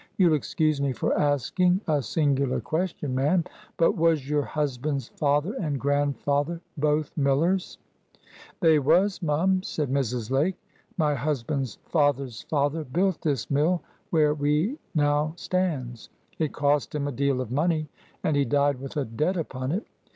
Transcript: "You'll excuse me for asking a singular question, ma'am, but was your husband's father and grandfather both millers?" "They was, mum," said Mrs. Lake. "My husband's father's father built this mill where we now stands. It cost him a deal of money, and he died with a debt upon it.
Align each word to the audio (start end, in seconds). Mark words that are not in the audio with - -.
"You'll 0.17 0.33
excuse 0.33 0.81
me 0.81 0.93
for 0.93 1.15
asking 1.15 1.79
a 1.87 2.01
singular 2.01 2.59
question, 2.59 3.13
ma'am, 3.13 3.43
but 3.77 3.95
was 3.95 4.27
your 4.27 4.41
husband's 4.41 5.09
father 5.09 5.53
and 5.53 5.79
grandfather 5.79 6.59
both 6.75 7.15
millers?" 7.15 7.77
"They 8.61 8.79
was, 8.79 9.21
mum," 9.21 9.61
said 9.61 9.91
Mrs. 9.91 10.31
Lake. 10.31 10.57
"My 10.97 11.13
husband's 11.13 11.77
father's 11.85 12.41
father 12.49 12.83
built 12.83 13.21
this 13.21 13.51
mill 13.51 13.83
where 14.09 14.33
we 14.33 14.79
now 14.95 15.33
stands. 15.35 16.09
It 16.39 16.51
cost 16.51 16.95
him 16.95 17.07
a 17.07 17.11
deal 17.11 17.39
of 17.39 17.51
money, 17.51 17.87
and 18.23 18.35
he 18.35 18.43
died 18.43 18.79
with 18.79 18.97
a 18.97 19.05
debt 19.05 19.37
upon 19.37 19.71
it. 19.71 19.85